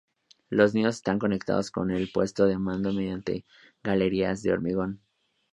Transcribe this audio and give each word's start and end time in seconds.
Los 0.49 0.73
nidos 0.73 0.95
están 0.95 1.19
conectados 1.19 1.69
con 1.69 1.91
el 1.91 2.11
puesto 2.11 2.47
de 2.47 2.57
mando 2.57 2.91
mediante 2.91 3.45
galerías 3.83 4.41
de 4.41 4.51
hormigón. 4.51 4.99